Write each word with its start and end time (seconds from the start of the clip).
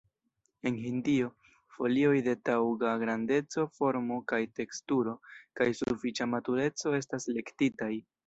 En 0.67 0.77
Hindio, 0.83 1.27
folioj 1.75 2.13
de 2.27 2.33
taŭga 2.49 2.93
grandeco, 3.03 3.67
formo 3.81 4.17
kaj 4.33 4.41
teksturo, 4.61 5.15
kaj 5.61 5.67
sufiĉa 5.83 6.29
matureco 6.35 6.97
estas 7.03 7.29
elektitaj. 7.35 7.93